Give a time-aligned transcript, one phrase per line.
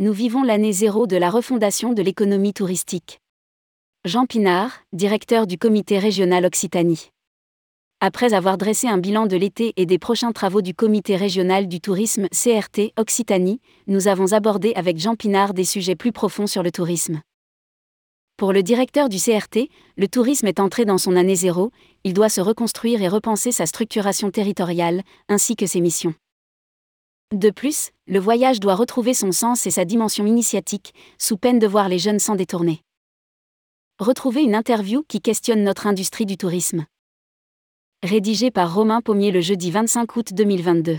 [0.00, 3.20] Nous vivons l'année zéro de la refondation de l'économie touristique.
[4.06, 7.10] Jean Pinard, directeur du comité régional Occitanie.
[8.00, 11.82] Après avoir dressé un bilan de l'été et des prochains travaux du comité régional du
[11.82, 16.72] tourisme CRT Occitanie, nous avons abordé avec Jean Pinard des sujets plus profonds sur le
[16.72, 17.20] tourisme.
[18.38, 21.72] Pour le directeur du CRT, le tourisme est entré dans son année zéro,
[22.04, 26.14] il doit se reconstruire et repenser sa structuration territoriale, ainsi que ses missions.
[27.32, 31.66] De plus, le voyage doit retrouver son sens et sa dimension initiatique, sous peine de
[31.68, 32.82] voir les jeunes s'en détourner.
[34.00, 36.86] Retrouvez une interview qui questionne notre industrie du tourisme.
[38.02, 40.98] Rédigé par Romain Pommier le jeudi 25 août 2022.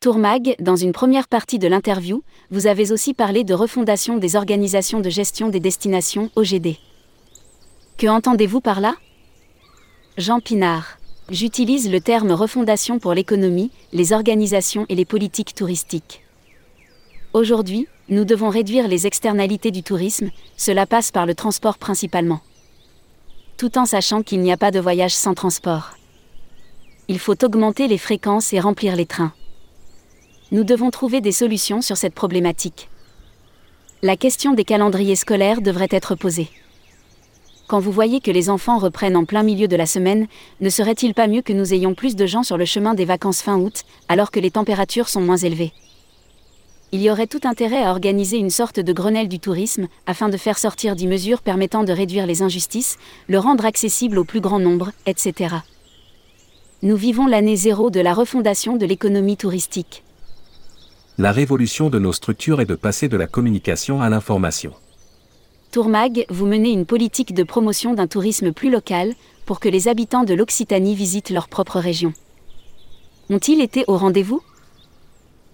[0.00, 5.00] Tourmag, dans une première partie de l'interview, vous avez aussi parlé de refondation des organisations
[5.00, 6.76] de gestion des destinations OGD.
[7.98, 8.94] Que entendez-vous par là?
[10.18, 10.98] Jean Pinard.
[11.30, 16.22] J'utilise le terme refondation pour l'économie, les organisations et les politiques touristiques.
[17.32, 22.40] Aujourd'hui, nous devons réduire les externalités du tourisme, cela passe par le transport principalement.
[23.56, 25.92] Tout en sachant qu'il n'y a pas de voyage sans transport.
[27.08, 29.32] Il faut augmenter les fréquences et remplir les trains
[30.50, 32.88] nous devons trouver des solutions sur cette problématique.
[34.02, 36.48] La question des calendriers scolaires devrait être posée.
[37.68, 40.26] Quand vous voyez que les enfants reprennent en plein milieu de la semaine,
[40.60, 43.42] ne serait-il pas mieux que nous ayons plus de gens sur le chemin des vacances
[43.42, 45.72] fin août, alors que les températures sont moins élevées?
[46.92, 50.38] Il y aurait tout intérêt à organiser une sorte de Grenelle du tourisme, afin de
[50.38, 52.96] faire sortir des mesures permettant de réduire les injustices,
[53.28, 55.56] le rendre accessible au plus grand nombre, etc.
[56.82, 60.02] Nous vivons l'année zéro de la refondation de l'économie touristique
[61.20, 64.72] la révolution de nos structures est de passer de la communication à l'information.
[65.78, 69.14] Tourmag, vous menez une politique de promotion d'un tourisme plus local,
[69.46, 72.12] pour que les habitants de l'Occitanie visitent leur propre région.
[73.30, 74.42] Ont-ils été au rendez-vous?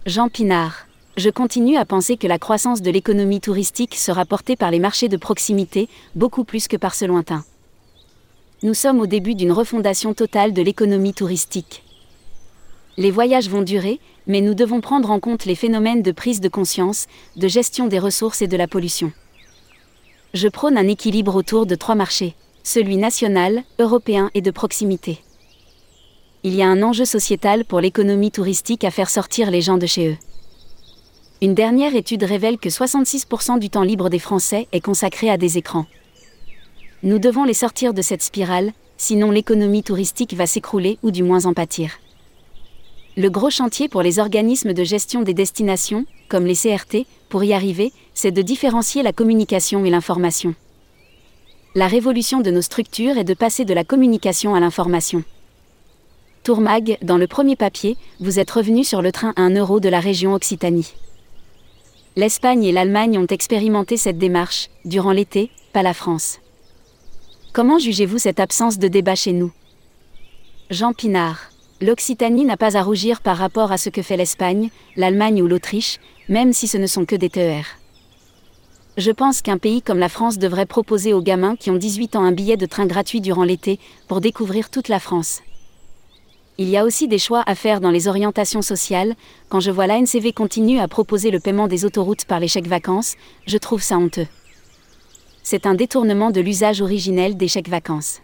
[0.07, 0.87] Jean Pinard.
[1.19, 5.11] Je continue à penser que la croissance de l'économie touristique sera portée par les marchés
[5.11, 7.45] de proximité, beaucoup plus que par ce lointain.
[8.63, 11.83] Nous sommes au début d'une refondation totale de l'économie touristique.
[12.97, 16.49] Les voyages vont durer, mais nous devons prendre en compte les phénomènes de prise de
[16.49, 19.13] conscience, de gestion des ressources et de la pollution.
[20.35, 22.35] Je prône un équilibre autour de trois marchés,
[22.65, 25.21] celui national, européen et de proximité.
[26.43, 29.87] Il y a un enjeu sociétal pour l'économie touristique à faire sortir les gens de
[29.87, 30.17] chez eux.
[31.41, 35.57] Une dernière étude révèle que 66% du temps libre des Français est consacré à des
[35.57, 35.87] écrans.
[37.05, 41.47] Nous devons les sortir de cette spirale, sinon l'économie touristique va s'écrouler ou du moins
[41.47, 41.93] en pâtir.
[43.17, 47.53] Le gros chantier pour les organismes de gestion des destinations, comme les CRT, pour y
[47.53, 50.55] arriver, c'est de différencier la communication et l'information.
[51.75, 55.25] La révolution de nos structures est de passer de la communication à l'information.
[56.45, 59.89] Tourmag, dans le premier papier, vous êtes revenu sur le train à 1 euro de
[59.89, 60.93] la région Occitanie.
[62.17, 66.39] L'Espagne et l'Allemagne ont expérimenté cette démarche, durant l'été, pas la France.
[67.53, 69.53] Comment jugez-vous cette absence de débat chez nous?
[70.71, 75.43] Jean Pinard l'Occitanie n'a pas à rougir par rapport à ce que fait l'Espagne, l'Allemagne
[75.43, 75.99] ou l'Autriche,
[76.29, 77.65] même si ce ne sont que des TER.
[78.97, 82.23] Je pense qu'un pays comme la France devrait proposer aux gamins qui ont 18 ans
[82.23, 85.43] un billet de train gratuit durant l'été pour découvrir toute la France.
[86.57, 89.17] Il y a aussi des choix à faire dans les orientations sociales.
[89.49, 93.17] Quand je vois l'ANCV continue à proposer le paiement des autoroutes par les chèques vacances,
[93.49, 94.29] je trouve ça honteux.
[95.43, 98.21] C'est un détournement de l'usage originel des chèques vacances.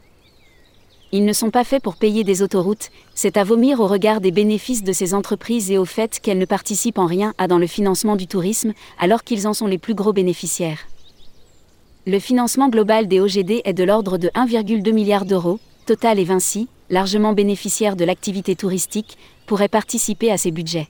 [1.12, 4.30] Ils ne sont pas faits pour payer des autoroutes, c'est à vomir au regard des
[4.30, 7.66] bénéfices de ces entreprises et au fait qu'elles ne participent en rien à dans le
[7.66, 10.86] financement du tourisme, alors qu'ils en sont les plus gros bénéficiaires.
[12.06, 16.68] Le financement global des OGD est de l'ordre de 1,2 milliard d'euros, Total et Vinci,
[16.90, 20.88] largement bénéficiaires de l'activité touristique, pourraient participer à ces budgets.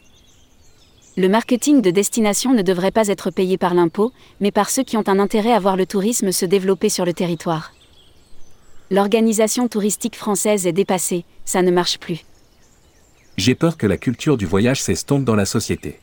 [1.17, 4.99] Le marketing de destination ne devrait pas être payé par l'impôt, mais par ceux qui
[4.99, 7.73] ont un intérêt à voir le tourisme se développer sur le territoire.
[8.93, 12.25] L'organisation touristique française est dépassée, ça ne marche plus.
[13.37, 16.01] J'ai peur que la culture du voyage s'estompe dans la société.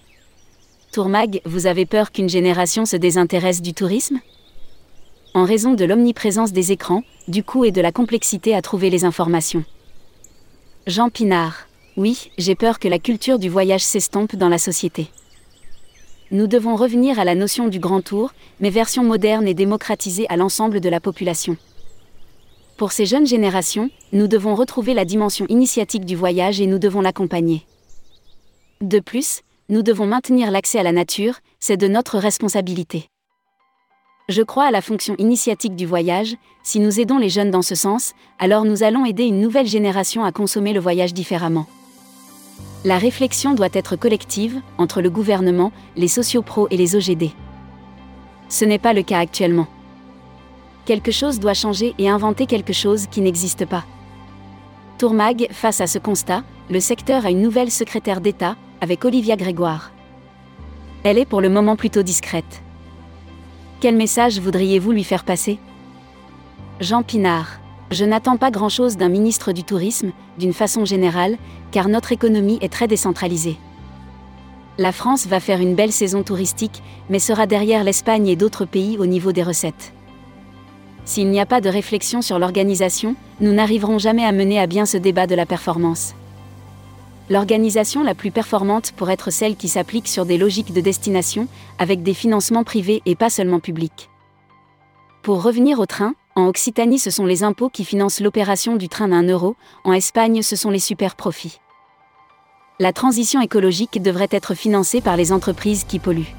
[0.94, 4.19] Tourmag, vous avez peur qu'une génération se désintéresse du tourisme?
[5.34, 9.04] En raison de l'omniprésence des écrans, du coût et de la complexité à trouver les
[9.04, 9.66] informations.
[10.88, 11.68] Jean Pinard.
[11.98, 15.07] Oui, j'ai peur que la culture du voyage s'estompe dans la société.
[16.31, 20.38] Nous devons revenir à la notion du grand tour, mais version moderne et démocratisée à
[20.38, 21.57] l'ensemble de la population.
[22.77, 27.01] Pour ces jeunes générations, nous devons retrouver la dimension initiatique du voyage et nous devons
[27.01, 27.65] l'accompagner.
[28.81, 33.09] De plus, nous devons maintenir l'accès à la nature, c'est de notre responsabilité.
[34.29, 37.74] Je crois à la fonction initiatique du voyage, si nous aidons les jeunes dans ce
[37.74, 41.65] sens, alors nous allons aider une nouvelle génération à consommer le voyage différemment.
[42.85, 47.31] La réflexion doit être collective, entre le gouvernement, les sociopros et les OGD.
[48.50, 49.68] Ce n'est pas le cas actuellement.
[50.88, 53.84] Quelque chose doit changer et inventer quelque chose qui n'existe pas.
[54.98, 59.92] Tourmag, face à ce constat, le secteur a une nouvelle secrétaire d'État, avec Olivia Grégoire.
[61.04, 62.63] Elle est pour le moment plutôt discrète.
[63.81, 65.60] Quel message voudriez-vous lui faire passer?
[66.80, 67.60] Jean Pinard.
[67.92, 71.38] Je n'attends pas grand-chose d'un ministre du Tourisme, d'une façon générale,
[71.72, 73.57] car notre économie est très décentralisée.
[74.78, 78.98] La France va faire une belle saison touristique, mais sera derrière l'Espagne et d'autres pays
[78.98, 79.92] au niveau des recettes.
[81.07, 84.86] S'il n'y a pas de réflexion sur l'organisation, nous n'arriverons jamais à mener à bien
[84.86, 86.13] ce débat de la performance.
[87.30, 91.48] L'organisation la plus performante pour être celle qui s'applique sur des logiques de destination,
[91.80, 94.09] avec des financements privés et pas seulement publics.
[95.24, 99.07] Pour revenir au train, en Occitanie ce sont les impôts qui financent l'opération du train
[99.07, 99.56] d'un euro,
[99.86, 101.62] en Espagne ce sont les super profits.
[102.81, 106.36] La transition écologique devrait être financée par les entreprises qui polluent.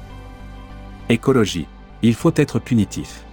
[1.09, 1.65] Écologie.
[2.03, 3.25] Il faut être punitif.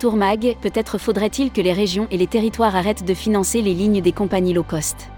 [0.00, 4.12] Tourmag, peut-être faudrait-il que les régions et les territoires arrêtent de financer les lignes des
[4.12, 5.10] compagnies low cost.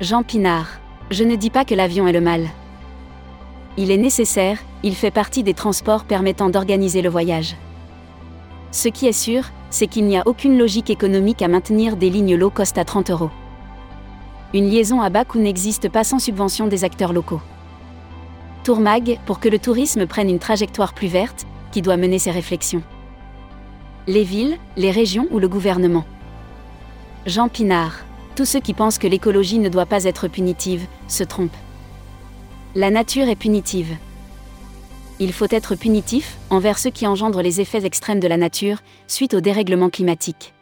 [0.00, 0.80] Jean Pinard.
[1.12, 2.48] Je ne dis pas que l'avion est le mal.
[3.76, 7.54] Il est nécessaire, il fait partie des transports permettant d'organiser le voyage.
[8.72, 12.34] Ce qui est sûr, c'est qu'il n'y a aucune logique économique à maintenir des lignes
[12.34, 13.30] low cost à 30 euros.
[14.52, 17.40] Une liaison à bas coût n'existe pas sans subvention des acteurs locaux.
[18.64, 22.82] Tourmag, pour que le tourisme prenne une trajectoire plus verte, qui doit mener ses réflexions.
[24.10, 26.04] Les villes, les régions ou le gouvernement.
[27.24, 28.04] Jean Pinard.
[28.34, 31.56] Tous ceux qui pensent que l'écologie ne doit pas être punitive, se trompent.
[32.74, 33.96] La nature est punitive.
[35.18, 39.32] Il faut être punitif envers ceux qui engendrent les effets extrêmes de la nature, suite
[39.32, 40.52] au dérèglement climatique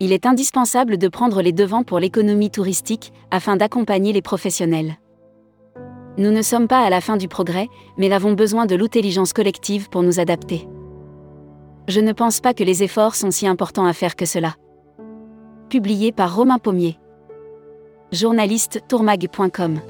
[0.00, 4.98] il est indispensable de prendre les devants pour l'économie touristique, afin d'accompagner les professionnels.
[6.18, 9.88] Nous ne sommes pas à la fin du progrès, mais avons besoin de l'intelligence collective
[9.88, 10.68] pour nous adapter.
[11.86, 14.54] Je ne pense pas que les efforts sont si importants à faire que cela.
[15.68, 16.98] Publié par Romain Pommier.
[18.10, 19.80] Journaliste tourmag.com